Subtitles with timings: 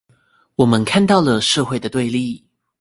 [0.55, 2.43] 我們看到了社會的對立